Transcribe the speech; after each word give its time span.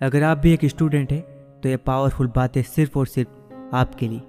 अगर 0.00 0.22
आप 0.22 0.38
भी 0.38 0.52
एक 0.52 0.64
स्टूडेंट 0.64 1.12
हैं 1.12 1.20
तो 1.60 1.68
ये 1.68 1.76
पावरफुल 1.76 2.26
बातें 2.26 2.62
सिर्फ़ 2.62 2.98
और 2.98 3.06
सिर्फ़ 3.06 3.74
आपके 3.76 4.08
लिए। 4.08 4.20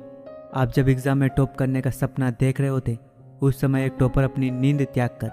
आप 0.54 0.72
जब 0.76 0.88
एग्ज़ाम 0.90 1.18
में 1.18 1.30
टॉप 1.30 1.56
करने 1.56 1.82
का 1.82 1.90
सपना 1.90 2.30
देख 2.32 2.62
रहे 2.62 2.70
होते, 2.70 2.98
उस 3.42 3.60
समय 3.62 3.86
एक 3.86 3.96
टॉपर 4.00 4.24
अपनी 4.24 4.50
नींद 4.52 4.82
त्याग 4.84 5.10
कर 5.22 5.30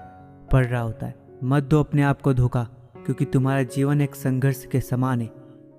पढ़ 0.51 0.65
रहा 0.65 0.81
होता 0.81 1.05
है। 1.05 1.15
मत 1.43 1.63
दो 1.63 1.79
अपने 1.79 2.01
आप 2.01 2.21
को 2.21 2.33
धोखा, 2.33 2.63
क्योंकि 2.97 3.25
तुम्हारा 3.25 3.63
जीवन 3.65 4.01
एक 4.01 4.15
संघर्ष 4.15 4.63
के 4.65 4.81
समान 4.81 5.21
है, 5.21 5.29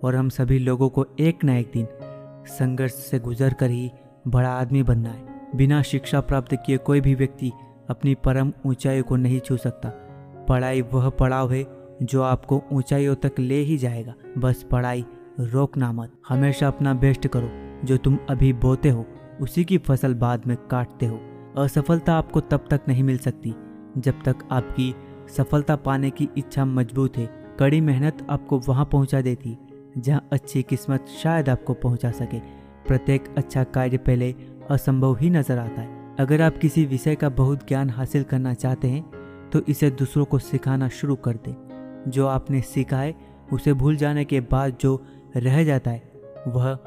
और 0.05 0.17
हम 0.17 0.29
सभी 0.31 0.59
लोगों 0.59 0.89
को 0.89 1.07
एक 1.21 1.45
न 1.45 1.51
एक 1.51 1.71
दिन 1.75 1.87
संघर्ष 2.49 2.95
से 2.95 3.19
गुजर 3.21 3.55
कर 3.55 3.71
ही 3.71 3.91
बड़ा 4.29 4.51
आदमी 4.51 4.83
बनना 4.83 5.11
है। 5.11 5.57
बिना 5.57 5.83
शिक्षा 5.85 6.21
प्राप्त 6.21 6.55
किए 6.57 6.77
कोई 6.79 7.01
भी 7.01 7.15
व्यक्ति 7.15 7.53
अपनी 7.91 8.15
परम 8.15 8.53
ऊंचाई 8.67 9.03
को 9.03 9.17
नहीं 9.17 9.41
छू 9.41 9.57
सकता। 9.57 9.93
पढ़ाई 10.49 10.83
वह 10.83 11.09
पड़ाव 11.11 11.53
है 11.53 11.67
जो 12.03 12.23
आपको 12.23 12.63
ऊंचाइयों 12.73 13.15
तक 13.15 13.39
ले 13.39 13.61
ही 13.61 13.77
जाएगा। 13.79 14.15
बस 14.39 14.63
पढ़ाई, 14.63 15.05
रोकना 15.41 15.93
मत। 15.93 16.13
हमेशा 16.29 16.69
अपना 16.69 16.95
बेस्ट 16.95 17.27
करो। 17.27 17.51
जो 17.85 17.97
तुम 17.97 18.19
अभी 18.31 18.53
बोते 18.53 18.89
हो, 18.89 19.07
उसी 19.41 19.65
की 19.65 19.79
फ़सल 19.79 20.15
बाद 20.15 20.47
में 20.47 20.57
काटते 20.71 21.07
हो। 21.07 21.21
असफलता 21.59 22.15
आपको 22.15 22.41
तब 22.41 22.65
तक 22.71 22.81
नहीं 22.89 23.03
मिल 23.03 23.19
सकती, 23.19 23.55
जब 23.99 24.23
तक 24.25 24.49
आपकी 24.51 24.95
सफलता 25.29 25.77
पाने 25.77 26.11
की 26.11 26.29
इच्छा 26.39 26.65
मज़बूत 26.65 27.17
है। 27.17 27.27
कड़ी 27.59 27.81
मेहनत 27.81 28.27
आपको 28.31 28.59
वहाँ 28.59 28.85
पहुँचा 28.85 29.21
देती, 29.21 29.57
जहाँ 29.99 30.29
अच्छी 30.33 30.63
किस्मत 30.63 31.07
शायद 31.23 31.49
आपको 31.49 31.75
पहुँचा 31.75 32.11
सके। 32.13 32.39
प्रत्येक 32.89 33.25
अच्छा 33.37 33.65
कार्य 33.65 33.97
पहले 33.99 34.35
असंभव 34.71 35.17
ही 35.17 35.31
नज़र 35.31 35.59
आता 35.59 35.81
है। 35.81 36.17
अगर 36.21 36.43
आप 36.43 36.59
किसी 36.59 36.85
विषय 36.87 37.15
का 37.15 37.29
बहुत 37.31 37.67
ज्ञान 37.69 37.91
हासिल 37.91 38.23
करना 38.23 38.55
चाहते 38.55 38.89
हैं 38.89 39.51
तो 39.51 39.61
इसे 39.69 39.91
दूसरों 39.91 40.25
को 40.25 40.39
सिखाना 40.39 40.89
शुरू 40.91 41.15
कर 41.17 41.37
दें। 41.37 41.55
जो 42.09 42.27
आपने 42.27 42.61
सीखा 42.61 42.99
है, 42.99 43.15
उसे 43.53 43.73
भूल 43.73 43.97
जाने 43.97 44.25
के 44.25 44.41
बाद 44.41 44.77
जो 44.81 45.05
रह 45.37 45.65
जाता 45.65 45.91
है, 45.91 46.13
वह 46.49 46.79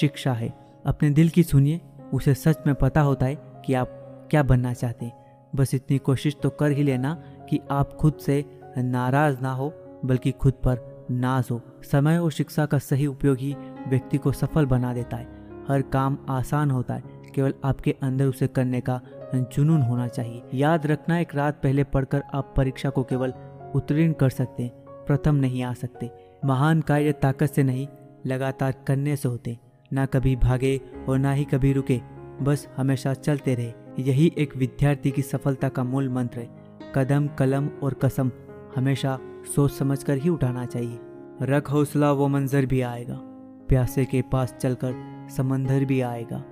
शिक्षा 0.00 0.32
है। 0.32 0.52
अपने 0.86 1.10
दिल 1.10 1.28
की 1.28 1.42
सुनिए, 1.42 1.80
उसे 2.14 2.34
सच 2.34 2.58
में 2.66 2.74
पता 2.74 3.00
होता 3.00 3.26
है 3.26 3.34
कि 3.66 3.74
आप 3.74 3.88
क्या 4.30 4.42
बनना 4.42 4.72
चाहते 4.72 5.06
हैं। 5.06 5.46
बस 5.54 5.74
इतनी 5.74 5.98
कोशिश 5.98 6.36
तो 6.42 6.50
कर 6.50 6.70
ही 6.70 6.82
लेना 6.82 7.14
कि 7.50 7.60
आप 7.70 7.92
खुद 7.92 8.14
से 8.14 8.44
नाराज़ 8.78 9.40
ना 9.40 9.52
हो, 9.52 9.72
बल्कि 10.04 10.30
खुद 10.30 10.52
पर 10.52 11.06
नाज 11.10 11.48
हो। 11.50 11.60
समय 11.82 12.18
और 12.18 12.30
शिक्षा 12.30 12.66
का 12.66 12.78
सही 12.78 13.06
उपयोग 13.06 13.38
ही 13.38 13.56
व्यक्ति 13.88 14.18
को 14.18 14.32
सफल 14.32 14.66
बना 14.66 14.94
देता 14.94 15.16
है। 15.16 15.26
हर 15.68 15.82
काम 15.82 16.18
आसान 16.28 16.70
होता 16.70 16.94
है, 16.94 17.02
केवल 17.34 17.54
आपके 17.64 17.96
अंदर 18.02 18.26
उसे 18.26 18.46
करने 18.46 18.80
का 18.80 19.00
जुनून 19.34 19.82
होना 19.82 20.08
चाहिए। 20.08 20.42
याद 20.54 20.86
रखना, 20.86 21.18
एक 21.18 21.34
रात 21.34 21.60
पहले 21.62 21.84
पढ़कर 21.84 22.22
आप 22.34 22.54
परीक्षा 22.56 22.90
को 22.90 23.02
केवल 23.02 23.32
उत्तीर्ण 23.74 24.12
कर 24.12 24.30
सकते, 24.30 24.70
प्रथम 24.88 25.34
नहीं 25.34 25.62
आ 25.62 25.72
सकते। 25.72 26.10
महान 26.44 26.80
कार्य 26.80 27.12
ताकत 27.12 27.46
से 27.46 27.62
नहीं, 27.62 27.88
लगातार 28.26 28.74
करने 28.86 29.16
से 29.16 29.28
होते। 29.28 29.58
ना 29.92 30.06
कभी 30.06 30.36
भागे 30.36 30.80
और 31.08 31.18
ना 31.18 31.32
ही 31.32 31.44
कभी 31.44 31.72
रुके, 31.72 32.00
बस 32.42 32.68
हमेशा 32.76 33.14
चलते 33.14 33.54
रहे। 33.54 33.72
यही 33.98 34.32
एक 34.38 34.56
विद्यार्थी 34.56 35.10
की 35.10 35.22
सफलता 35.22 35.68
का 35.68 35.84
मूल 35.84 36.08
मंत्र 36.08 36.38
है। 36.38 36.48
कदम, 36.94 37.26
कलम 37.26 37.68
और 37.68 37.94
कसम 37.94 38.30
हमेशा 38.76 39.18
सोच 39.54 39.70
समझकर 39.70 40.16
ही 40.16 40.28
उठाना 40.28 40.66
चाहिए। 40.66 40.98
रख 41.42 41.70
हौसला, 41.70 42.12
वो 42.12 42.28
मंजर 42.28 42.66
भी 42.66 42.80
आएगा। 42.80 43.20
प्यासे 43.68 44.04
के 44.04 44.22
पास 44.22 44.54
चलकर 44.60 45.26
समंदर 45.36 45.84
भी 45.84 46.00
आएगा। 46.00 46.44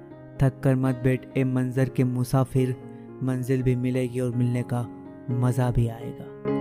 थक 0.43 0.61
कर 0.61 0.75
मत 0.75 1.01
बैठ, 1.05 1.39
ए 1.39 1.45
मंजर 1.45 1.89
के 1.89 2.05
मुसाफिर। 2.05 2.77
मंजिल 3.23 3.63
भी 3.63 3.77
मिलेगी 3.77 4.21
और 4.21 4.37
मिलने 4.37 4.63
का 4.63 4.87
मज़ा 5.31 5.71
भी 5.71 5.89
आएगा। 5.89 6.60